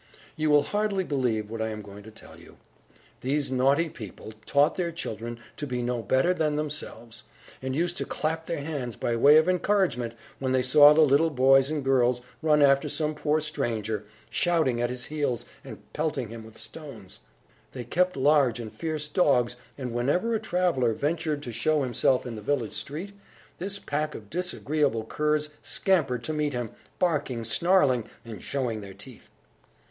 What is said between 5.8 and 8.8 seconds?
no better than themselves, and used to clap their